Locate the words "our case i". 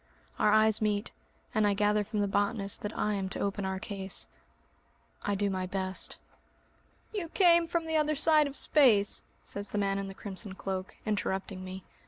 3.65-5.35